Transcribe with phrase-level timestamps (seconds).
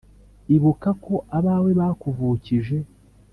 [0.55, 2.77] Ibuka ko abawe bakuvukije